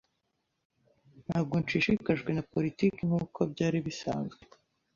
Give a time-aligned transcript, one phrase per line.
[1.25, 4.41] Ntabwo nshishikajwe na politiki nkuko byari bisanzwe.